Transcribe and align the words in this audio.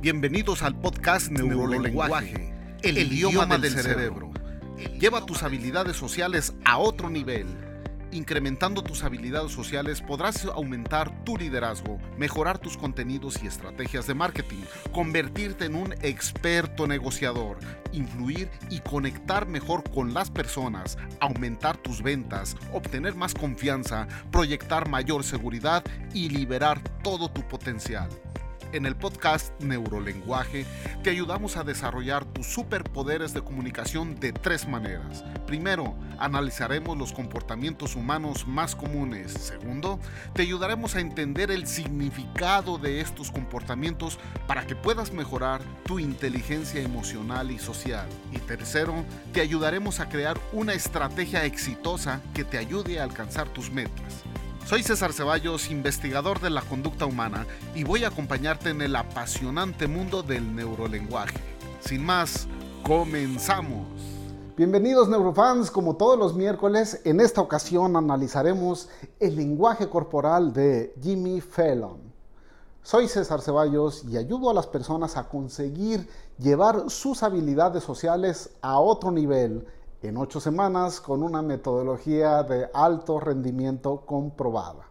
Bienvenidos 0.00 0.62
al 0.62 0.80
podcast 0.80 1.30
Neurolenguaje, 1.30 2.54
el, 2.80 2.96
idioma, 2.96 3.44
del, 3.58 3.70
cerebro. 3.70 4.30
Lleva 4.98 5.26
tus 5.26 5.42
habilidades 5.42 5.94
sociales 5.94 6.54
a 6.64 6.78
otro 6.78 7.10
nivel. 7.10 7.46
Incrementando 8.10 8.82
tus 8.82 9.04
habilidades 9.04 9.52
sociales 9.52 10.00
podrás 10.00 10.46
aumentar 10.46 11.22
tu 11.24 11.36
liderazgo, 11.36 11.98
mejorar 12.16 12.58
tus 12.58 12.78
contenidos 12.78 13.42
y 13.42 13.46
estrategias 13.46 14.06
de 14.06 14.14
marketing, 14.14 14.62
convertirte 14.90 15.66
en 15.66 15.74
un 15.74 15.92
experto 16.00 16.86
negociador, 16.86 17.58
influir 17.92 18.48
y 18.70 18.80
conectar 18.80 19.46
mejor 19.46 19.84
con 19.90 20.14
las 20.14 20.30
personas, 20.30 20.96
aumentar 21.20 21.76
tus 21.76 22.02
ventas, 22.02 22.56
obtener 22.72 23.16
más 23.16 23.34
confianza, 23.34 24.08
proyectar 24.32 24.88
mayor 24.88 25.24
seguridad 25.24 25.84
y 26.14 26.30
liberar 26.30 26.80
todo 27.02 27.30
tu 27.30 27.46
potencial. 27.46 28.08
En 28.72 28.86
el 28.86 28.94
podcast 28.94 29.52
Neurolenguaje 29.60 30.64
te 31.02 31.10
ayudamos 31.10 31.56
a 31.56 31.64
desarrollar 31.64 32.24
tus 32.24 32.46
superpoderes 32.46 33.34
de 33.34 33.42
comunicación 33.42 34.20
de 34.20 34.32
tres 34.32 34.68
maneras. 34.68 35.24
Primero, 35.44 35.96
analizaremos 36.20 36.96
los 36.96 37.12
comportamientos 37.12 37.96
humanos 37.96 38.46
más 38.46 38.76
comunes. 38.76 39.32
Segundo, 39.32 39.98
te 40.34 40.42
ayudaremos 40.42 40.94
a 40.94 41.00
entender 41.00 41.50
el 41.50 41.66
significado 41.66 42.78
de 42.78 43.00
estos 43.00 43.32
comportamientos 43.32 44.20
para 44.46 44.64
que 44.64 44.76
puedas 44.76 45.12
mejorar 45.12 45.60
tu 45.84 45.98
inteligencia 45.98 46.80
emocional 46.80 47.50
y 47.50 47.58
social. 47.58 48.06
Y 48.30 48.38
tercero, 48.38 49.04
te 49.32 49.40
ayudaremos 49.40 49.98
a 49.98 50.08
crear 50.08 50.38
una 50.52 50.74
estrategia 50.74 51.44
exitosa 51.44 52.20
que 52.34 52.44
te 52.44 52.56
ayude 52.56 53.00
a 53.00 53.04
alcanzar 53.04 53.48
tus 53.48 53.72
metas. 53.72 54.22
Soy 54.70 54.84
César 54.84 55.12
Ceballos, 55.12 55.68
investigador 55.68 56.38
de 56.38 56.48
la 56.48 56.62
conducta 56.62 57.04
humana, 57.04 57.44
y 57.74 57.82
voy 57.82 58.04
a 58.04 58.06
acompañarte 58.06 58.70
en 58.70 58.80
el 58.82 58.94
apasionante 58.94 59.88
mundo 59.88 60.22
del 60.22 60.54
neurolenguaje. 60.54 61.40
Sin 61.80 62.04
más, 62.04 62.46
comenzamos. 62.84 63.88
Bienvenidos 64.56 65.08
neurofans, 65.08 65.72
como 65.72 65.96
todos 65.96 66.16
los 66.16 66.36
miércoles, 66.36 67.00
en 67.04 67.18
esta 67.18 67.40
ocasión 67.40 67.96
analizaremos 67.96 68.88
el 69.18 69.34
lenguaje 69.34 69.88
corporal 69.88 70.52
de 70.52 70.94
Jimmy 71.02 71.40
Fallon. 71.40 71.98
Soy 72.84 73.08
César 73.08 73.40
Ceballos 73.40 74.04
y 74.04 74.18
ayudo 74.18 74.50
a 74.50 74.54
las 74.54 74.68
personas 74.68 75.16
a 75.16 75.28
conseguir 75.28 76.08
llevar 76.38 76.88
sus 76.90 77.24
habilidades 77.24 77.82
sociales 77.82 78.50
a 78.62 78.78
otro 78.78 79.10
nivel 79.10 79.66
en 80.02 80.16
ocho 80.16 80.40
semanas 80.40 81.00
con 81.00 81.22
una 81.22 81.42
metodología 81.42 82.42
de 82.42 82.70
alto 82.72 83.20
rendimiento 83.20 84.06
comprobada. 84.06 84.88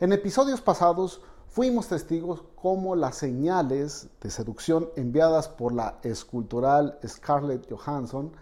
En 0.00 0.12
episodios 0.12 0.60
pasados 0.60 1.20
fuimos 1.46 1.86
testigos 1.88 2.42
cómo 2.56 2.96
las 2.96 3.16
señales 3.16 4.08
de 4.20 4.30
seducción 4.30 4.88
enviadas 4.96 5.48
por 5.48 5.72
la 5.72 5.98
escultural 6.02 6.98
Scarlett 7.06 7.70
Johansson 7.70 8.32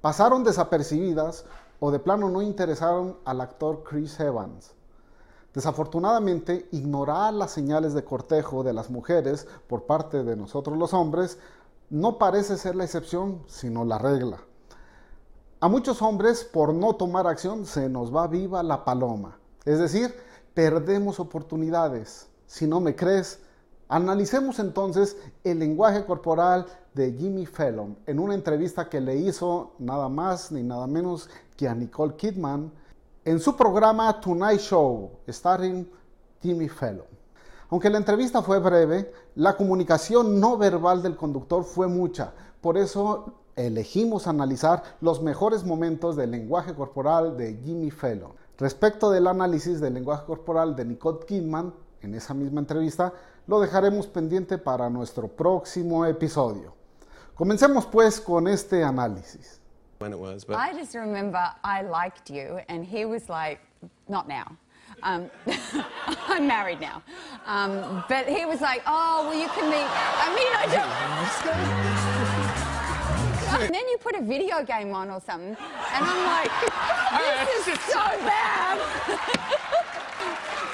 pasaron 0.00 0.44
desapercibidas 0.44 1.44
o 1.80 1.90
de 1.90 1.98
plano 1.98 2.30
no 2.30 2.40
interesaron 2.40 3.18
al 3.24 3.40
actor 3.40 3.82
Chris 3.82 4.18
Evans. 4.20 4.77
Desafortunadamente, 5.58 6.68
ignorar 6.70 7.34
las 7.34 7.50
señales 7.50 7.92
de 7.92 8.04
cortejo 8.04 8.62
de 8.62 8.72
las 8.72 8.90
mujeres 8.90 9.48
por 9.66 9.86
parte 9.86 10.22
de 10.22 10.36
nosotros 10.36 10.78
los 10.78 10.94
hombres 10.94 11.36
no 11.90 12.16
parece 12.16 12.56
ser 12.56 12.76
la 12.76 12.84
excepción, 12.84 13.42
sino 13.48 13.84
la 13.84 13.98
regla. 13.98 14.38
A 15.58 15.66
muchos 15.66 16.00
hombres, 16.00 16.44
por 16.44 16.72
no 16.72 16.94
tomar 16.94 17.26
acción, 17.26 17.66
se 17.66 17.88
nos 17.88 18.14
va 18.14 18.28
viva 18.28 18.62
la 18.62 18.84
paloma. 18.84 19.36
Es 19.64 19.80
decir, 19.80 20.14
perdemos 20.54 21.18
oportunidades. 21.18 22.28
Si 22.46 22.68
no 22.68 22.78
me 22.78 22.94
crees, 22.94 23.40
analicemos 23.88 24.60
entonces 24.60 25.16
el 25.42 25.58
lenguaje 25.58 26.04
corporal 26.04 26.66
de 26.94 27.14
Jimmy 27.14 27.46
Fallon 27.46 27.98
en 28.06 28.20
una 28.20 28.34
entrevista 28.34 28.88
que 28.88 29.00
le 29.00 29.16
hizo 29.16 29.72
nada 29.80 30.08
más 30.08 30.52
ni 30.52 30.62
nada 30.62 30.86
menos 30.86 31.28
que 31.56 31.66
a 31.66 31.74
Nicole 31.74 32.14
Kidman 32.14 32.70
en 33.28 33.40
su 33.40 33.54
programa 33.54 34.18
Tonight 34.22 34.58
Show, 34.58 35.10
starring 35.28 35.86
Jimmy 36.40 36.66
Fallon. 36.66 37.04
Aunque 37.68 37.90
la 37.90 37.98
entrevista 37.98 38.40
fue 38.40 38.58
breve, 38.58 39.12
la 39.34 39.54
comunicación 39.54 40.40
no 40.40 40.56
verbal 40.56 41.02
del 41.02 41.14
conductor 41.14 41.62
fue 41.62 41.88
mucha. 41.88 42.32
Por 42.62 42.78
eso 42.78 43.34
elegimos 43.54 44.26
analizar 44.26 44.82
los 45.02 45.20
mejores 45.20 45.62
momentos 45.62 46.16
del 46.16 46.30
lenguaje 46.30 46.74
corporal 46.74 47.36
de 47.36 47.60
Jimmy 47.62 47.90
Fallon. 47.90 48.32
Respecto 48.56 49.10
del 49.10 49.26
análisis 49.26 49.78
del 49.78 49.92
lenguaje 49.92 50.24
corporal 50.24 50.74
de 50.74 50.86
Nicole 50.86 51.18
Kidman, 51.26 51.74
en 52.00 52.14
esa 52.14 52.32
misma 52.32 52.60
entrevista, 52.60 53.12
lo 53.46 53.60
dejaremos 53.60 54.06
pendiente 54.06 54.56
para 54.56 54.88
nuestro 54.88 55.28
próximo 55.28 56.06
episodio. 56.06 56.72
Comencemos 57.34 57.84
pues 57.84 58.22
con 58.22 58.48
este 58.48 58.82
análisis. 58.82 59.60
When 59.98 60.12
it 60.12 60.18
was. 60.18 60.44
But 60.44 60.56
I 60.56 60.72
just 60.72 60.94
remember 60.94 61.50
I 61.62 61.82
liked 61.82 62.30
you, 62.30 62.60
and 62.68 62.84
he 62.84 63.04
was 63.04 63.28
like, 63.28 63.60
not 64.08 64.28
now. 64.28 64.56
Um, 65.02 65.30
I'm 66.28 66.46
married 66.46 66.80
now. 66.80 67.02
Um, 67.46 68.04
but 68.08 68.26
he 68.28 68.44
was 68.46 68.60
like, 68.60 68.82
oh, 68.86 69.28
well, 69.28 69.38
you 69.38 69.48
can 69.48 69.70
meet. 69.70 69.86
I 69.86 70.28
mean, 70.34 70.52
I 70.56 70.66
don't. 73.48 73.62
and 73.62 73.74
then 73.74 73.88
you 73.88 73.98
put 73.98 74.14
a 74.14 74.22
video 74.22 74.64
game 74.64 74.92
on 74.94 75.10
or 75.10 75.20
something, 75.20 75.50
and 75.50 76.04
I'm 76.04 76.24
like, 76.26 76.50
this 77.46 77.68
is 77.68 77.80
so 77.84 78.04
bad. 78.24 78.78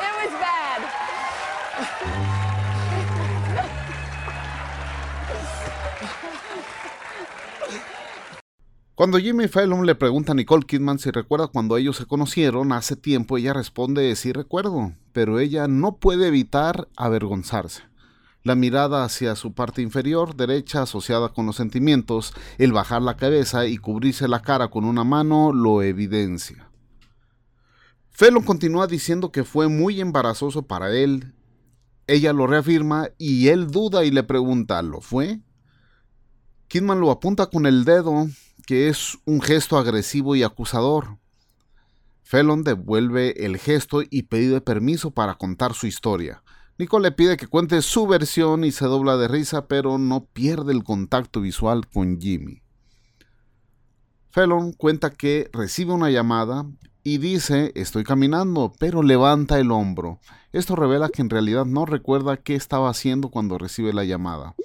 it 0.01 0.15
was 0.25 0.33
bad. 0.41 2.34
Cuando 8.95 9.19
Jimmy 9.19 9.49
Fallon 9.49 9.87
le 9.87 9.97
pregunta 9.97 10.31
a 10.31 10.35
Nicole 10.37 10.67
Kidman 10.67 11.01
si 11.01 11.11
recuerda 11.11 11.49
cuando 11.49 11.77
ellos 11.77 11.97
se 11.97 12.07
conocieron 12.07 12.71
hace 12.71 12.95
tiempo, 12.95 13.37
ella 13.37 13.53
responde 13.53 14.15
sí 14.15 14.33
recuerdo, 14.33 14.93
pero 15.13 15.41
ella 15.41 15.67
no 15.67 15.97
puede 15.97 16.29
evitar 16.29 16.87
avergonzarse. 16.97 17.83
La 18.45 18.55
mirada 18.55 19.03
hacia 19.03 19.35
su 19.35 19.53
parte 19.53 19.83
inferior 19.83 20.37
derecha 20.37 20.83
asociada 20.83 21.31
con 21.31 21.45
los 21.45 21.57
sentimientos, 21.57 22.35
el 22.57 22.73
bajar 22.73 23.03
la 23.03 23.17
cabeza 23.17 23.67
y 23.67 23.79
cubrirse 23.79 24.29
la 24.29 24.43
cara 24.43 24.69
con 24.69 24.85
una 24.85 25.03
mano 25.03 25.53
lo 25.53 25.83
evidencia. 25.83 26.71
Fallon 28.11 28.45
continúa 28.45 28.87
diciendo 28.87 29.33
que 29.33 29.43
fue 29.43 29.67
muy 29.67 30.01
embarazoso 30.01 30.69
para 30.69 30.95
él. 30.95 31.35
Ella 32.07 32.33
lo 32.33 32.47
reafirma 32.47 33.09
y 33.19 33.49
él 33.49 33.73
duda 33.73 34.05
y 34.05 34.13
le 34.13 34.23
pregunta, 34.23 34.81
¿lo 34.83 35.01
fue? 35.01 35.41
Kidman 36.69 37.01
lo 37.01 37.11
apunta 37.11 37.47
con 37.47 37.67
el 37.67 37.85
dedo 37.85 38.29
que 38.67 38.89
es 38.89 39.19
un 39.25 39.41
gesto 39.41 39.79
agresivo 39.79 40.37
y 40.37 40.43
acusador. 40.43 41.19
Felon 42.23 42.65
devuelve 42.65 43.45
el 43.45 43.59
gesto 43.59 44.03
y 44.03 44.23
pide 44.23 44.61
permiso 44.61 45.11
para 45.11 45.35
contar 45.37 45.75
su 45.75 45.87
historia. 45.87 46.43
Nico 46.79 46.99
le 46.99 47.13
pide 47.13 47.37
que 47.37 47.47
cuente 47.47 47.81
su 47.83 48.07
versión 48.07 48.65
y 48.65 48.73
se 48.73 48.87
dobla 48.87 49.17
de 49.17 49.29
risa, 49.29 49.69
pero 49.69 49.99
no 49.99 50.25
pierde 50.25 50.73
el 50.73 50.83
contacto 50.83 51.41
visual 51.41 51.87
con 51.87 52.21
Jimmy. 52.21 52.63
Felon 54.31 54.73
cuenta 54.73 55.11
que 55.11 55.49
recibe 55.53 55.93
una 55.93 56.11
llamada 56.11 56.67
y 57.05 57.19
dice 57.19 57.71
estoy 57.77 58.03
caminando, 58.03 58.73
pero 58.81 59.03
levanta 59.03 59.61
el 59.61 59.71
hombro. 59.71 60.19
Esto 60.53 60.75
revela 60.75 61.11
que 61.11 61.23
en 61.23 61.31
realidad 61.31 61.67
no 61.67 61.87
recuerda 61.87 62.39
qué 62.39 62.57
estaba 62.57 62.91
haciendo 62.91 63.29
cuando 63.29 63.59
recibe 63.59 63.93
la 63.93 64.05
llamada. 64.05 64.57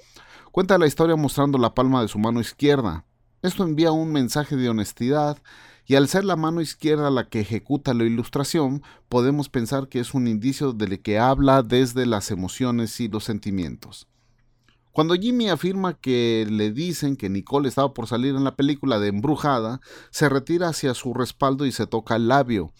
Cuenta 0.50 0.78
la 0.78 0.88
historia 0.88 1.14
mostrando 1.14 1.58
la 1.58 1.74
palma 1.74 2.02
de 2.02 2.08
su 2.08 2.18
mano 2.18 2.40
izquierda. 2.40 3.04
Esto 3.42 3.64
envía 3.64 3.90
un 3.92 4.12
mensaje 4.12 4.56
de 4.56 4.68
honestidad 4.68 5.38
y 5.86 5.96
al 5.96 6.08
ser 6.08 6.24
la 6.24 6.36
mano 6.36 6.60
izquierda 6.60 7.10
la 7.10 7.28
que 7.28 7.40
ejecuta 7.40 7.94
la 7.94 8.04
ilustración, 8.04 8.82
podemos 9.08 9.48
pensar 9.48 9.88
que 9.88 9.98
es 9.98 10.14
un 10.14 10.28
indicio 10.28 10.72
de 10.72 11.00
que 11.00 11.18
habla 11.18 11.62
desde 11.62 12.06
las 12.06 12.30
emociones 12.30 13.00
y 13.00 13.08
los 13.08 13.24
sentimientos. 13.24 14.06
Cuando 14.92 15.14
Jimmy 15.14 15.48
afirma 15.48 15.94
que 15.94 16.46
le 16.50 16.72
dicen 16.72 17.16
que 17.16 17.30
Nicole 17.30 17.68
estaba 17.68 17.94
por 17.94 18.06
salir 18.06 18.34
en 18.34 18.44
la 18.44 18.56
película 18.56 18.98
de 18.98 19.08
Embrujada, 19.08 19.80
se 20.10 20.28
retira 20.28 20.68
hacia 20.68 20.94
su 20.94 21.14
respaldo 21.14 21.64
y 21.64 21.72
se 21.72 21.86
toca 21.86 22.16
el 22.16 22.28
labio. 22.28 22.72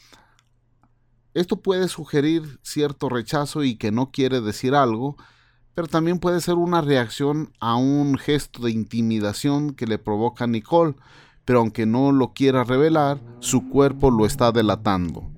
Esto 1.33 1.63
puede 1.63 1.89
sugerir 1.89 2.59
cierto 2.63 3.09
rechazo 3.09 3.63
y 3.63 3.77
que 3.77 3.93
no 3.93 4.11
quiere 4.11 4.41
decir 4.41 4.75
algo, 4.75 5.17
pero 5.75 5.89
también 5.89 6.19
puede 6.19 6.41
ser 6.41 6.55
una 6.55 6.81
reacción 6.81 7.53
a 7.61 7.77
un 7.77 8.19
gesto 8.19 8.63
de 8.63 8.71
intimidación 8.71 9.75
que 9.75 9.87
le 9.87 9.99
provoca 9.99 10.47
Nicole, 10.47 10.95
pero 11.45 11.61
aunque 11.61 11.87
no 11.87 12.13
lo 12.13 12.33
quiera 12.33 12.65
revelar, 12.65 13.21
su 13.41 13.69
cuerpo 13.69 14.11
lo 14.11 14.27
está 14.27 14.53
delatando. 14.53 15.31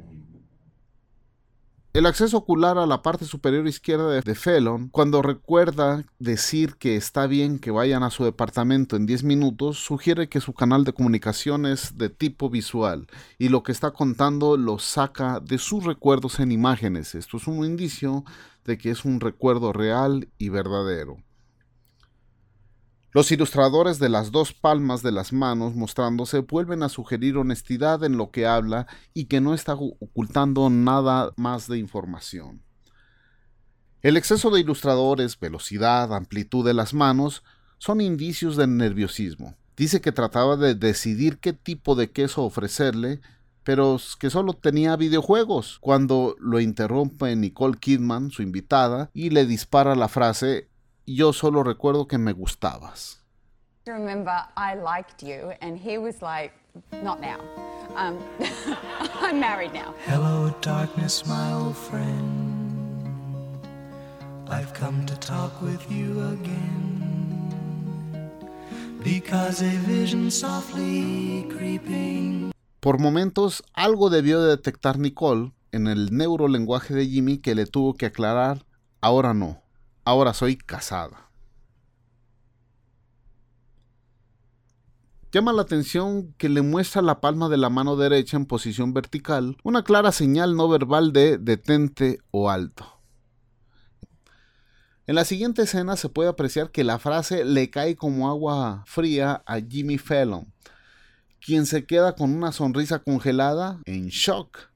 El 1.94 2.06
acceso 2.06 2.38
ocular 2.38 2.78
a 2.78 2.86
la 2.86 3.02
parte 3.02 3.26
superior 3.26 3.68
izquierda 3.68 4.08
de, 4.08 4.34
Felon, 4.34 4.88
cuando 4.88 5.20
recuerda 5.20 6.04
decir 6.18 6.76
que 6.76 6.96
está 6.96 7.26
bien 7.26 7.58
que 7.58 7.70
vayan 7.70 8.02
a 8.02 8.08
su 8.08 8.24
departamento 8.24 8.96
en 8.96 9.04
10 9.04 9.24
minutos, 9.24 9.76
sugiere 9.76 10.30
que 10.30 10.40
su 10.40 10.54
canal 10.54 10.84
de 10.84 10.94
comunicación 10.94 11.66
es 11.66 11.98
de 11.98 12.08
tipo 12.08 12.48
visual 12.48 13.08
y 13.36 13.50
lo 13.50 13.62
que 13.62 13.72
está 13.72 13.90
contando 13.90 14.56
lo 14.56 14.78
saca 14.78 15.38
de 15.40 15.58
sus 15.58 15.84
recuerdos 15.84 16.40
en 16.40 16.50
imágenes. 16.50 17.14
Esto 17.14 17.36
es 17.36 17.46
un 17.46 17.62
indicio 17.62 18.24
de 18.64 18.78
que 18.78 18.90
es 18.90 19.04
un 19.04 19.20
recuerdo 19.20 19.72
real 19.72 20.28
y 20.38 20.48
verdadero. 20.48 21.16
Los 23.14 23.30
ilustradores 23.30 23.98
de 23.98 24.08
las 24.08 24.32
dos 24.32 24.54
palmas 24.54 25.02
de 25.02 25.12
las 25.12 25.34
manos 25.34 25.74
mostrándose 25.74 26.38
vuelven 26.38 26.82
a 26.82 26.88
sugerir 26.88 27.36
honestidad 27.36 28.04
en 28.04 28.16
lo 28.16 28.30
que 28.30 28.46
habla 28.46 28.86
y 29.12 29.26
que 29.26 29.42
no 29.42 29.52
está 29.52 29.74
ocultando 29.74 30.70
nada 30.70 31.32
más 31.36 31.68
de 31.68 31.76
información. 31.76 32.62
El 34.00 34.16
exceso 34.16 34.50
de 34.50 34.60
ilustradores, 34.60 35.38
velocidad, 35.38 36.14
amplitud 36.14 36.64
de 36.64 36.72
las 36.72 36.94
manos 36.94 37.44
son 37.76 38.00
indicios 38.00 38.56
de 38.56 38.66
nerviosismo. 38.66 39.56
Dice 39.76 40.00
que 40.00 40.10
trataba 40.10 40.56
de 40.56 40.74
decidir 40.74 41.38
qué 41.38 41.52
tipo 41.52 41.94
de 41.94 42.10
queso 42.10 42.42
ofrecerle, 42.42 43.20
pero 43.64 43.98
que 44.18 44.30
solo 44.30 44.52
tenía 44.54 44.96
videojuegos, 44.96 45.78
cuando 45.80 46.36
lo 46.38 46.60
interrumpe 46.60 47.36
Nicole 47.36 47.78
Kidman, 47.78 48.30
su 48.30 48.42
invitada, 48.42 49.10
y 49.14 49.30
le 49.30 49.46
dispara 49.46 49.94
la 49.94 50.08
frase 50.08 50.68
yo 51.06 51.32
solo 51.32 51.62
recuerdo 51.62 52.06
que 52.06 52.18
me 52.18 52.32
gustabas. 52.32 53.18
remember 53.86 54.44
I 54.56 54.74
liked 54.74 55.22
you, 55.22 55.52
and 55.60 55.76
he 55.76 55.98
was 55.98 56.22
like, 56.22 56.52
not 57.02 57.20
now. 57.20 57.40
Um, 57.96 58.22
I'm 59.20 59.40
married 59.40 59.72
now. 59.72 59.94
Hello, 60.06 60.54
darkness, 60.60 61.26
my 61.26 61.52
old 61.52 61.76
friend. 61.76 62.78
I've 64.48 64.72
come 64.74 65.04
to 65.06 65.16
talk 65.16 65.60
with 65.60 65.90
you 65.90 66.20
again. 66.32 66.92
Because 69.02 69.62
a 69.62 69.70
vision 69.80 70.30
softly 70.30 71.46
creeping. 71.50 72.51
Por 72.82 72.98
momentos, 72.98 73.62
algo 73.72 74.10
debió 74.10 74.42
de 74.42 74.50
detectar 74.50 74.98
Nicole 74.98 75.52
en 75.70 75.86
el 75.86 76.14
neurolenguaje 76.14 76.92
de 76.92 77.06
Jimmy 77.06 77.38
que 77.38 77.54
le 77.54 77.64
tuvo 77.64 77.94
que 77.94 78.04
aclarar, 78.04 78.66
ahora 79.00 79.32
no 79.32 79.62
ahora 80.04 80.34
soy 80.34 80.56
casada. 80.56 81.28
Llama 85.32 85.52
la 85.52 85.62
atención 85.62 86.34
que 86.36 86.50
le 86.50 86.60
muestra 86.60 87.00
la 87.00 87.20
palma 87.20 87.48
de 87.48 87.56
la 87.56 87.70
mano 87.70 87.96
derecha 87.96 88.36
en 88.36 88.44
posición 88.44 88.92
vertical, 88.92 89.56
una 89.62 89.82
clara 89.82 90.12
señal 90.12 90.56
no 90.56 90.68
verbal 90.68 91.12
de 91.12 91.38
detente 91.38 92.18
o 92.30 92.50
alto. 92.50 93.00
En 95.06 95.14
la 95.14 95.24
siguiente 95.24 95.62
escena 95.62 95.96
se 95.96 96.10
puede 96.10 96.28
apreciar 96.28 96.70
que 96.70 96.84
la 96.84 96.98
frase 96.98 97.44
le 97.44 97.70
cae 97.70 97.96
como 97.96 98.28
agua 98.28 98.84
fría 98.86 99.42
a 99.46 99.58
Jimmy 99.60 99.96
Fallon, 99.96 100.52
quien 101.44 101.66
se 101.66 101.84
queda 101.84 102.14
con 102.14 102.34
una 102.34 102.52
sonrisa 102.52 103.00
congelada 103.00 103.80
en 103.84 104.08
shock. 104.08 104.70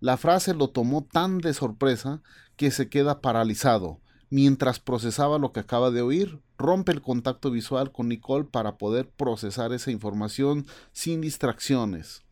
La 0.00 0.16
frase 0.16 0.52
lo 0.52 0.68
tomó 0.68 1.04
tan 1.04 1.38
de 1.38 1.54
sorpresa 1.54 2.22
que 2.56 2.70
se 2.70 2.88
queda 2.88 3.20
paralizado, 3.20 4.00
mientras 4.28 4.80
procesaba 4.80 5.38
lo 5.38 5.52
que 5.52 5.60
acaba 5.60 5.90
de 5.90 6.02
oír. 6.02 6.40
Rompe 6.58 6.90
el 6.90 7.02
contacto 7.02 7.50
visual 7.50 7.92
con 7.92 8.08
Nicole 8.08 8.46
para 8.46 8.78
poder 8.78 9.08
procesar 9.08 9.72
esa 9.72 9.90
información 9.90 10.66
sin 10.92 11.20
distracciones. 11.20 12.22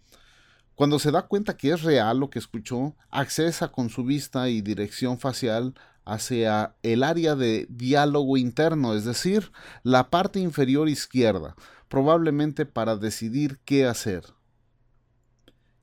Cuando 0.74 0.98
se 0.98 1.12
da 1.12 1.22
cuenta 1.22 1.56
que 1.56 1.70
es 1.70 1.82
real 1.82 2.18
lo 2.18 2.30
que 2.30 2.40
escuchó, 2.40 2.96
accesa 3.10 3.68
con 3.68 3.88
su 3.88 4.02
vista 4.02 4.48
y 4.48 4.60
dirección 4.60 5.20
facial 5.20 5.74
hacia 6.04 6.76
el 6.82 7.02
área 7.02 7.34
de 7.34 7.66
diálogo 7.70 8.36
interno, 8.36 8.94
es 8.94 9.04
decir, 9.04 9.52
la 9.82 10.10
parte 10.10 10.40
inferior 10.40 10.88
izquierda, 10.88 11.56
probablemente 11.88 12.66
para 12.66 12.96
decidir 12.96 13.58
qué 13.64 13.86
hacer. 13.86 14.24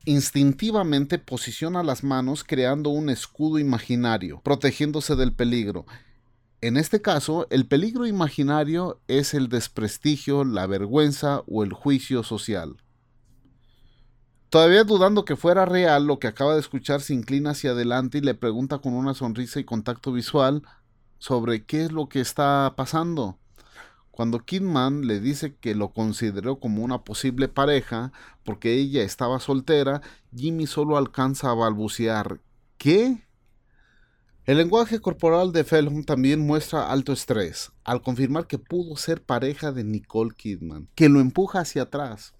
Instintivamente 0.06 1.20
posiciona 1.20 1.84
las 1.84 2.04
manos 2.04 2.44
creando 2.44 2.90
un 2.90 3.10
escudo 3.10 3.60
imaginario, 3.60 4.42
protegiéndose 4.44 5.16
del 5.16 5.34
peligro. 5.34 5.86
En 6.62 6.78
este 6.78 7.02
caso, 7.02 7.48
el 7.50 7.68
peligro 7.68 8.08
imaginario 8.08 9.00
es 9.08 9.34
el 9.34 9.48
desprestigio, 9.48 10.44
la 10.44 10.66
vergüenza 10.68 11.44
o 11.48 11.64
el 11.64 11.74
juicio 11.74 12.24
social. 12.24 12.78
Todavía 14.52 14.84
dudando 14.84 15.24
que 15.24 15.38
fuera 15.38 15.64
real, 15.64 16.08
lo 16.08 16.20
que 16.20 16.28
acaba 16.28 16.56
de 16.56 16.60
escuchar 16.60 17.00
se 17.00 17.14
inclina 17.14 17.52
hacia 17.52 17.72
adelante 17.72 18.18
y 18.18 18.22
le 18.22 18.34
pregunta 18.34 18.80
con 18.80 18.94
una 18.94 19.14
sonrisa 19.14 19.62
y 19.62 19.64
contacto 19.64 20.12
visual 20.12 20.62
sobre 21.20 21.64
qué 21.64 21.86
es 21.86 21.94
lo 21.94 22.10
que 22.10 22.20
está 22.20 22.74
pasando. 22.76 23.40
Cuando 24.12 24.44
Kidman 24.44 25.08
le 25.08 25.22
dice 25.22 25.56
que 25.56 25.74
lo 25.74 25.94
consideró 25.94 26.60
como 26.60 26.84
una 26.84 27.06
posible 27.06 27.48
pareja 27.48 28.12
porque 28.44 28.74
ella 28.74 29.04
estaba 29.04 29.40
soltera, 29.40 30.02
Jimmy 30.36 30.68
solo 30.68 30.98
alcanza 30.98 31.50
a 31.50 31.54
balbucear 31.54 32.42
¿Qué? 32.78 33.26
El 34.44 34.58
lenguaje 34.58 35.00
corporal 35.00 35.54
de 35.54 35.64
Felham 35.64 36.04
también 36.04 36.46
muestra 36.46 36.92
alto 36.92 37.14
estrés, 37.14 37.72
al 37.86 38.02
confirmar 38.02 38.48
que 38.48 38.60
pudo 38.60 38.98
ser 38.98 39.24
pareja 39.24 39.72
de 39.72 39.86
Nicole 39.86 40.36
Kidman, 40.36 40.90
que 40.94 41.08
lo 41.08 41.22
empuja 41.22 41.62
hacia 41.62 41.84
atrás. 41.84 42.34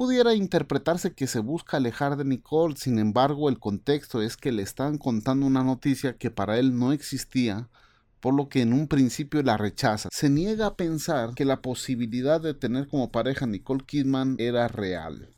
Pudiera 0.00 0.34
interpretarse 0.34 1.12
que 1.12 1.26
se 1.26 1.40
busca 1.40 1.76
alejar 1.76 2.16
de 2.16 2.24
Nicole, 2.24 2.74
sin 2.74 2.98
embargo 2.98 3.50
el 3.50 3.58
contexto 3.58 4.22
es 4.22 4.38
que 4.38 4.50
le 4.50 4.62
están 4.62 4.96
contando 4.96 5.44
una 5.44 5.62
noticia 5.62 6.16
que 6.16 6.30
para 6.30 6.58
él 6.58 6.78
no 6.78 6.92
existía 6.92 7.68
por 8.20 8.32
lo 8.32 8.48
que 8.48 8.62
en 8.62 8.72
un 8.72 8.88
principio 8.88 9.42
la 9.42 9.58
rechaza. 9.58 10.08
Se 10.10 10.30
niega 10.30 10.68
a 10.68 10.74
pensar 10.74 11.34
que 11.34 11.44
la 11.44 11.60
posibilidad 11.60 12.40
de 12.40 12.54
tener 12.54 12.88
como 12.88 13.12
pareja 13.12 13.44
Nicole 13.44 13.84
Kidman 13.84 14.36
era 14.38 14.68
real. 14.68 15.34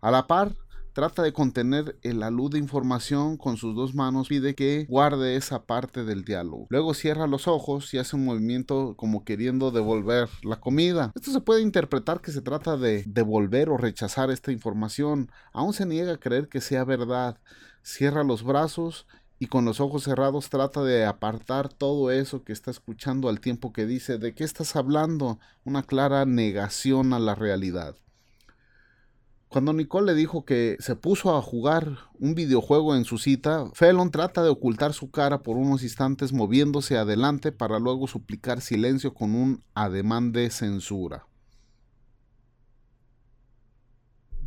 A 0.00 0.10
la 0.10 0.26
par, 0.26 0.56
trata 0.94 1.22
de 1.22 1.32
contener 1.32 1.98
el 2.02 2.22
alud 2.22 2.52
de 2.52 2.58
información 2.58 3.36
con 3.36 3.56
sus 3.56 3.74
dos 3.74 3.94
manos, 3.94 4.28
pide 4.28 4.54
que 4.54 4.86
guarde 4.88 5.36
esa 5.36 5.64
parte 5.64 6.04
del 6.04 6.24
diálogo. 6.24 6.68
Luego 6.70 6.94
cierra 6.94 7.26
los 7.26 7.48
ojos 7.48 7.92
y 7.92 7.98
hace 7.98 8.16
un 8.16 8.24
movimiento 8.24 8.94
como 8.96 9.24
queriendo 9.24 9.72
devolver 9.72 10.28
la 10.42 10.60
comida. 10.60 11.12
Esto 11.14 11.32
se 11.32 11.40
puede 11.40 11.62
interpretar 11.62 12.20
que 12.20 12.32
se 12.32 12.40
trata 12.40 12.76
de 12.76 13.02
devolver 13.06 13.68
o 13.68 13.76
rechazar 13.76 14.30
esta 14.30 14.52
información. 14.52 15.30
Aún 15.52 15.74
se 15.74 15.84
niega 15.84 16.14
a 16.14 16.18
creer 16.18 16.48
que 16.48 16.60
sea 16.60 16.84
verdad. 16.84 17.38
Cierra 17.82 18.22
los 18.22 18.44
brazos 18.44 19.06
y 19.40 19.48
con 19.48 19.64
los 19.64 19.80
ojos 19.80 20.04
cerrados 20.04 20.48
trata 20.48 20.84
de 20.84 21.04
apartar 21.04 21.68
todo 21.68 22.12
eso 22.12 22.44
que 22.44 22.52
está 22.52 22.70
escuchando 22.70 23.28
al 23.28 23.40
tiempo 23.40 23.72
que 23.72 23.84
dice, 23.84 24.18
¿de 24.18 24.32
qué 24.32 24.44
estás 24.44 24.76
hablando? 24.76 25.40
Una 25.64 25.82
clara 25.82 26.24
negación 26.24 27.12
a 27.12 27.18
la 27.18 27.34
realidad. 27.34 27.96
Cuando 29.54 29.72
Nicole 29.72 30.06
le 30.06 30.18
dijo 30.18 30.44
que 30.44 30.76
se 30.80 30.96
puso 30.96 31.36
a 31.36 31.40
jugar 31.40 31.98
un 32.18 32.34
videojuego 32.34 32.96
en 32.96 33.04
su 33.04 33.18
cita, 33.18 33.70
Felon 33.72 34.10
trata 34.10 34.42
de 34.42 34.48
ocultar 34.48 34.94
su 34.94 35.12
cara 35.12 35.44
por 35.44 35.56
unos 35.56 35.84
instantes 35.84 36.32
moviéndose 36.32 36.98
adelante 36.98 37.52
para 37.52 37.78
luego 37.78 38.08
suplicar 38.08 38.60
silencio 38.60 39.14
con 39.14 39.36
un 39.36 39.62
ademán 39.72 40.32
de 40.32 40.50
censura. 40.50 41.28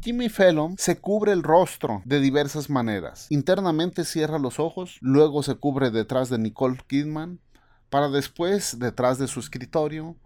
Jimmy 0.01 0.27
Fallon 0.27 0.75
se 0.77 0.99
cubre 0.99 1.31
el 1.31 1.41
rostro 1.41 2.01
de 2.03 2.19
diversas 2.19 2.69
maneras. 2.69 3.27
Internamente 3.29 4.03
cierra 4.03 4.39
los 4.39 4.59
ojos, 4.59 4.97
luego 4.99 5.41
se 5.41 5.55
cubre 5.55 5.89
detrás 5.89 6.27
de 6.27 6.37
Nicole 6.37 6.79
Kidman, 6.85 7.39
para 7.89 8.09
después 8.09 8.77
detrás 8.77 9.19
de 9.19 9.27
su 9.27 9.39
escritorio, 9.39 10.17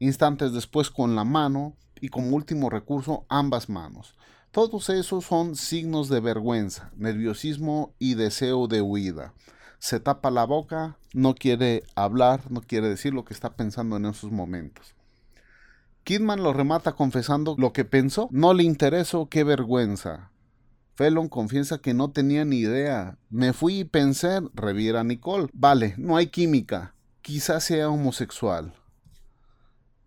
instantes 0.00 0.52
después 0.52 0.90
con 0.90 1.14
la 1.14 1.22
mano 1.22 1.76
y 2.04 2.08
como 2.10 2.36
último 2.36 2.68
recurso 2.68 3.24
ambas 3.30 3.70
manos. 3.70 4.14
Todos 4.50 4.90
esos 4.90 5.24
son 5.24 5.56
signos 5.56 6.10
de 6.10 6.20
vergüenza, 6.20 6.92
nerviosismo 6.96 7.94
y 7.98 8.12
deseo 8.12 8.68
de 8.68 8.82
huida. 8.82 9.32
Se 9.78 10.00
tapa 10.00 10.30
la 10.30 10.44
boca, 10.44 10.98
no 11.14 11.34
quiere 11.34 11.82
hablar, 11.94 12.42
no 12.50 12.60
quiere 12.60 12.90
decir 12.90 13.14
lo 13.14 13.24
que 13.24 13.32
está 13.32 13.56
pensando 13.56 13.96
en 13.96 14.04
esos 14.04 14.30
momentos. 14.30 14.94
Kidman 16.02 16.42
lo 16.42 16.52
remata 16.52 16.92
confesando 16.92 17.54
lo 17.56 17.72
que 17.72 17.86
pensó. 17.86 18.28
No 18.30 18.52
le 18.52 18.64
interesó, 18.64 19.30
qué 19.30 19.42
vergüenza. 19.44 20.30
Felon 20.96 21.30
confiesa 21.30 21.78
que 21.78 21.94
no 21.94 22.10
tenía 22.10 22.44
ni 22.44 22.58
idea. 22.58 23.16
Me 23.30 23.54
fui 23.54 23.78
y 23.78 23.84
pensé, 23.84 24.42
reviera 24.52 25.04
Nicole. 25.04 25.48
Vale, 25.54 25.94
no 25.96 26.18
hay 26.18 26.26
química. 26.26 26.94
Quizás 27.22 27.64
sea 27.64 27.88
homosexual. 27.88 28.74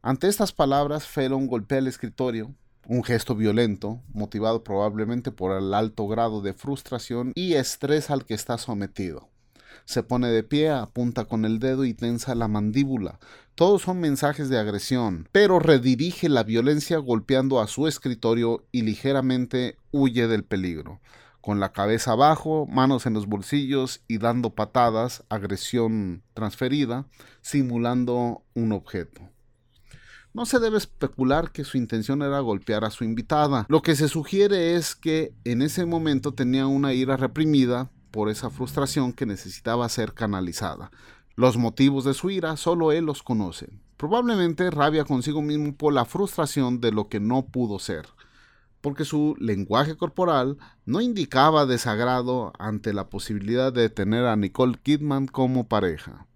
Ante 0.08 0.30
estas 0.30 0.54
palabras, 0.54 1.06
Felon 1.06 1.48
golpea 1.48 1.80
el 1.80 1.88
escritorio, 1.88 2.56
un 2.86 3.04
gesto 3.04 3.36
violento, 3.36 4.02
motivado 4.14 4.64
probablemente 4.64 5.34
por 5.34 5.54
el 5.58 5.74
alto 5.74 6.08
grado 6.08 6.40
de 6.40 6.54
frustración 6.54 7.34
y 7.36 7.56
estrés 7.56 8.10
al 8.10 8.24
que 8.24 8.34
está 8.34 8.58
sometido. 8.58 9.28
Se 9.84 10.04
pone 10.04 10.30
de 10.30 10.44
pie, 10.44 10.70
apunta 10.70 11.26
con 11.26 11.44
el 11.44 11.60
dedo 11.60 11.84
y 11.84 11.94
tensa 11.94 12.36
la 12.36 12.48
mandíbula. 12.48 13.20
Todos 13.54 13.82
son 13.82 14.00
mensajes 14.00 14.48
de 14.48 14.58
agresión, 14.58 15.28
pero 15.34 15.60
redirige 15.60 16.30
la 16.30 16.44
violencia 16.44 17.00
golpeando 17.00 17.60
a 17.60 17.68
su 17.68 17.86
escritorio 17.86 18.66
y 18.72 18.84
ligeramente 18.84 19.76
huye 19.92 20.30
del 20.30 20.46
peligro. 20.46 21.02
con 21.42 21.60
la 21.60 21.74
cabeza 21.74 22.14
abajo, 22.14 22.66
manos 22.66 23.06
en 23.06 23.14
los 23.14 23.28
bolsillos 23.28 24.02
y 24.08 24.20
dando 24.20 24.52
patadas, 24.52 25.26
agresión 25.28 26.24
transferida, 26.34 27.08
simulando 27.42 28.44
un 28.54 28.72
objeto. 28.72 29.22
No 30.38 30.46
se 30.46 30.60
debe 30.60 30.78
especular 30.78 31.50
que 31.50 31.64
su 31.64 31.80
intención 31.80 32.22
era 32.22 32.40
golpear 32.42 32.86
a 32.86 32.92
su 32.92 33.04
invitada. 33.04 33.66
Lo 33.70 33.82
que 33.82 33.96
se 33.96 34.08
sugiere 34.08 34.76
es 34.76 34.96
que 34.96 35.34
en 35.46 35.64
ese 35.64 35.88
momento 35.88 36.32
tenía 36.32 36.68
una 36.68 36.94
ira 36.94 37.18
reprimida 37.18 37.90
por 38.12 38.30
esa 38.30 38.52
frustración 38.52 39.14
que 39.14 39.26
necesitaba 39.26 39.90
ser 39.90 40.14
canalizada. 40.14 40.92
Los 41.36 41.58
motivos 41.58 42.04
de 42.04 42.14
su 42.14 42.30
ira 42.30 42.56
solo 42.56 42.92
él 42.92 43.06
los 43.06 43.24
conoce. 43.24 43.80
Probablemente 43.98 44.70
rabia 44.70 45.06
consigo 45.06 45.42
mismo 45.42 45.76
por 45.76 45.92
la 45.92 46.06
frustración 46.06 46.82
de 46.82 46.92
lo 46.92 47.10
que 47.10 47.20
no 47.20 47.48
pudo 47.48 47.80
ser, 47.80 48.06
porque 48.82 49.06
su 49.06 49.36
lenguaje 49.40 49.98
corporal 49.98 50.60
no 50.86 51.02
indicaba 51.02 51.66
desagrado 51.66 52.54
ante 52.60 52.94
la 52.94 53.10
posibilidad 53.10 53.74
de 53.74 53.90
tener 53.90 54.26
a 54.26 54.36
Nicole 54.36 54.78
Kidman 54.84 55.26
como 55.26 55.68
pareja. 55.68 56.27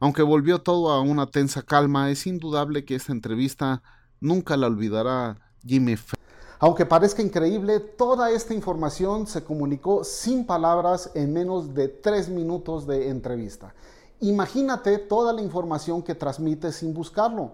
Aunque 0.00 0.22
volvió 0.22 0.60
todo 0.60 0.90
a 0.90 1.00
una 1.00 1.26
tensa 1.26 1.62
calma, 1.62 2.10
es 2.10 2.26
indudable 2.26 2.84
que 2.84 2.94
esta 2.94 3.12
entrevista 3.12 3.82
nunca 4.20 4.56
la 4.56 4.66
olvidará 4.66 5.36
Jimmy 5.66 5.96
aunque 6.60 6.86
parezca 6.86 7.22
increíble, 7.22 7.78
toda 7.78 8.32
esta 8.32 8.52
información 8.52 9.28
se 9.28 9.44
comunicó 9.44 10.02
sin 10.02 10.44
palabras 10.44 11.12
en 11.14 11.32
menos 11.32 11.72
de 11.72 11.86
tres 11.86 12.28
minutos 12.28 12.84
de 12.84 13.10
entrevista. 13.10 13.74
Imagínate 14.18 14.98
toda 14.98 15.32
la 15.32 15.40
información 15.40 16.02
que 16.02 16.16
transmite 16.16 16.72
sin 16.72 16.92
buscarlo 16.92 17.52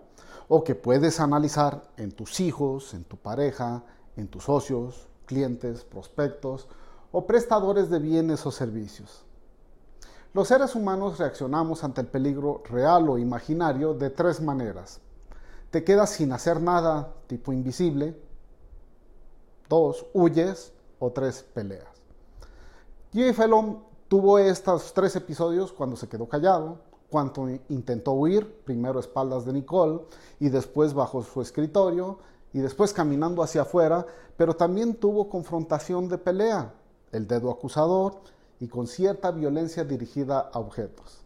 o 0.49 0.65
que 0.65 0.75
puedes 0.75 1.21
analizar 1.21 1.83
en 1.99 2.13
tus 2.13 2.41
hijos, 2.41 2.95
en 2.95 3.05
tu 3.05 3.19
pareja, 3.19 3.85
en 4.17 4.27
tus 4.27 4.45
socios, 4.45 5.07
clientes, 5.27 5.85
prospectos 5.85 6.67
o 7.13 7.27
prestadores 7.27 7.91
de 7.91 7.99
bienes 7.99 8.47
o 8.47 8.51
servicios. 8.51 9.27
Los 10.35 10.49
seres 10.49 10.75
humanos 10.75 11.19
reaccionamos 11.19 11.85
ante 11.85 12.01
el 12.01 12.09
peligro 12.09 12.61
real 12.69 13.09
o 13.09 13.19
imaginario 13.19 13.95
de 13.95 14.11
tres 14.11 14.41
maneras. 14.41 15.01
Te 15.71 15.85
quedas 15.85 16.11
sin 16.11 16.33
hacer 16.33 16.61
nada, 16.61 17.15
tipo 17.29 17.53
invisible, 17.53 18.21
dos, 19.69 20.07
huyes 20.13 20.73
o 20.99 21.13
tres, 21.13 21.45
peleas. 21.55 21.87
Jimmy 23.13 23.33
Fallon 23.33 23.85
tuvo 24.09 24.41
estos 24.41 24.93
tres 24.93 25.15
episodios 25.15 25.73
cuando 25.73 25.95
se 25.95 26.09
quedó 26.09 26.29
callado, 26.29 26.79
cuando 27.09 27.49
intentó 27.69 28.11
huir, 28.15 28.61
primero 28.65 28.99
a 28.99 29.03
espaldas 29.03 29.45
de 29.45 29.53
Nicole 29.53 30.01
y 30.41 30.49
después 30.49 30.95
bajo 30.95 31.23
su 31.23 31.43
escritorio 31.43 32.19
y 32.53 32.59
después 32.59 32.93
caminando 32.93 33.41
hacia 33.41 33.63
afuera, 33.63 34.05
pero 34.37 34.57
también 34.57 34.97
tuvo 34.97 35.29
confrontación 35.29 36.09
de 36.09 36.19
pelea, 36.19 36.75
el 37.13 37.29
dedo 37.29 37.53
acusador 37.53 38.17
y 38.65 38.69
con 38.69 38.87
cierta 38.87 39.31
violencia 39.31 39.85
dirigida 39.85 40.51
a 40.51 40.59
objetos. 40.59 41.23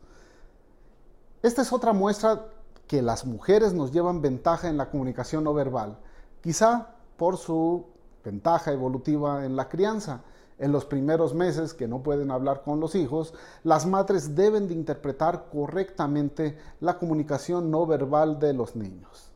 Esta 1.41 1.63
es 1.63 1.73
otra 1.73 1.93
muestra 1.93 2.49
que 2.89 3.01
las 3.01 3.25
mujeres 3.25 3.73
nos 3.73 3.93
llevan 3.93 4.21
ventaja 4.21 4.69
en 4.69 4.77
la 4.77 4.91
comunicación 4.91 5.45
no 5.45 5.55
verbal, 5.55 5.99
quizá 6.43 6.97
por 7.17 7.37
su 7.37 7.87
ventaja 8.25 8.73
evolutiva 8.73 9.45
en 9.45 9.55
la 9.55 9.69
crianza. 9.69 10.23
En 10.59 10.73
los 10.73 10.85
primeros 10.85 11.33
meses 11.33 11.75
que 11.75 11.87
no 11.87 12.03
pueden 12.03 12.33
hablar 12.33 12.63
con 12.65 12.81
los 12.81 12.97
hijos, 12.97 13.33
las 13.63 13.87
madres 13.87 14.35
deben 14.35 14.67
de 14.67 14.75
interpretar 14.75 15.47
correctamente 15.53 16.59
la 16.81 16.99
comunicación 16.99 17.71
no 17.71 17.87
verbal 17.87 18.41
de 18.41 18.53
los 18.53 18.75
niños. 18.75 19.31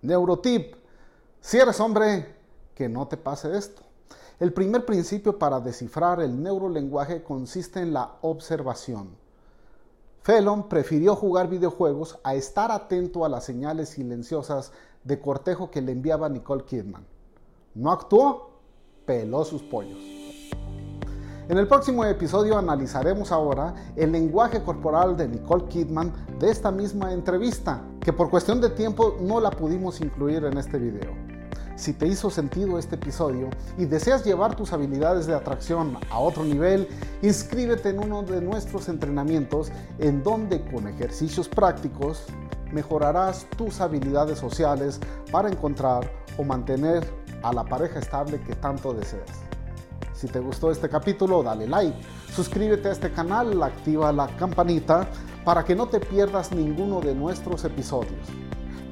Neurotip, 0.00 0.74
si 1.42 1.58
eres 1.58 1.78
hombre, 1.80 2.34
que 2.74 2.88
no 2.88 3.06
te 3.06 3.18
pase 3.18 3.54
esto. 3.58 3.87
El 4.40 4.52
primer 4.52 4.86
principio 4.86 5.36
para 5.36 5.58
descifrar 5.58 6.20
el 6.20 6.40
neurolenguaje 6.40 7.24
consiste 7.24 7.80
en 7.80 7.92
la 7.92 8.18
observación. 8.20 9.08
Felon 10.22 10.68
prefirió 10.68 11.16
jugar 11.16 11.48
videojuegos 11.48 12.20
a 12.22 12.36
estar 12.36 12.70
atento 12.70 13.24
a 13.24 13.28
las 13.28 13.42
señales 13.42 13.88
silenciosas 13.88 14.70
de 15.02 15.20
cortejo 15.20 15.72
que 15.72 15.82
le 15.82 15.90
enviaba 15.90 16.28
Nicole 16.28 16.62
Kidman. 16.64 17.04
No 17.74 17.90
actuó, 17.90 18.50
peló 19.04 19.44
sus 19.44 19.60
pollos. 19.62 19.98
En 21.48 21.58
el 21.58 21.66
próximo 21.66 22.04
episodio 22.04 22.56
analizaremos 22.56 23.32
ahora 23.32 23.74
el 23.96 24.12
lenguaje 24.12 24.62
corporal 24.62 25.16
de 25.16 25.26
Nicole 25.26 25.64
Kidman 25.64 26.12
de 26.38 26.48
esta 26.48 26.70
misma 26.70 27.12
entrevista, 27.12 27.82
que 28.00 28.12
por 28.12 28.30
cuestión 28.30 28.60
de 28.60 28.70
tiempo 28.70 29.16
no 29.20 29.40
la 29.40 29.50
pudimos 29.50 30.00
incluir 30.00 30.44
en 30.44 30.58
este 30.58 30.78
video. 30.78 31.37
Si 31.78 31.92
te 31.92 32.08
hizo 32.08 32.28
sentido 32.28 32.76
este 32.76 32.96
episodio 32.96 33.50
y 33.78 33.84
deseas 33.84 34.24
llevar 34.24 34.56
tus 34.56 34.72
habilidades 34.72 35.28
de 35.28 35.34
atracción 35.34 35.96
a 36.10 36.18
otro 36.18 36.42
nivel, 36.42 36.88
inscríbete 37.22 37.90
en 37.90 38.00
uno 38.00 38.24
de 38.24 38.40
nuestros 38.40 38.88
entrenamientos 38.88 39.70
en 40.00 40.24
donde 40.24 40.60
con 40.60 40.88
ejercicios 40.88 41.48
prácticos 41.48 42.24
mejorarás 42.72 43.46
tus 43.56 43.80
habilidades 43.80 44.40
sociales 44.40 44.98
para 45.30 45.48
encontrar 45.48 46.10
o 46.36 46.42
mantener 46.42 47.08
a 47.44 47.52
la 47.52 47.62
pareja 47.64 48.00
estable 48.00 48.40
que 48.40 48.56
tanto 48.56 48.92
deseas. 48.92 49.30
Si 50.14 50.26
te 50.26 50.40
gustó 50.40 50.72
este 50.72 50.88
capítulo, 50.88 51.44
dale 51.44 51.68
like, 51.68 51.96
suscríbete 52.34 52.88
a 52.88 52.92
este 52.92 53.12
canal, 53.12 53.62
activa 53.62 54.10
la 54.10 54.26
campanita 54.36 55.06
para 55.44 55.64
que 55.64 55.76
no 55.76 55.86
te 55.86 56.00
pierdas 56.00 56.50
ninguno 56.50 57.00
de 57.00 57.14
nuestros 57.14 57.64
episodios. 57.64 58.26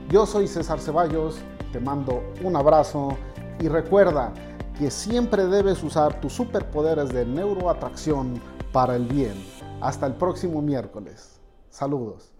Yo 0.08 0.24
soy 0.24 0.46
César 0.46 0.78
Ceballos, 0.78 1.40
te 1.76 1.80
mando 1.80 2.22
un 2.42 2.56
abrazo 2.56 3.18
y 3.60 3.68
recuerda 3.68 4.32
que 4.78 4.90
siempre 4.90 5.46
debes 5.46 5.82
usar 5.82 6.22
tus 6.22 6.32
superpoderes 6.32 7.10
de 7.10 7.26
neuroatracción 7.26 8.40
para 8.72 8.96
el 8.96 9.04
bien. 9.04 9.34
Hasta 9.82 10.06
el 10.06 10.14
próximo 10.14 10.62
miércoles. 10.62 11.38
Saludos. 11.68 12.32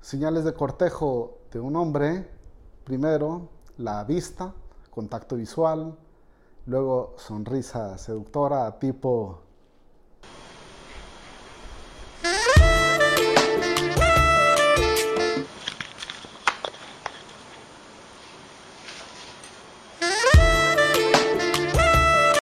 Señales 0.00 0.44
de 0.44 0.54
cortejo 0.54 1.38
de 1.50 1.58
un 1.58 1.74
hombre, 1.74 2.30
primero 2.84 3.48
la 3.76 4.04
vista, 4.04 4.54
contacto 4.92 5.34
visual, 5.34 5.96
luego 6.66 7.14
sonrisa 7.16 7.96
seductora 7.98 8.78
tipo 8.78 9.49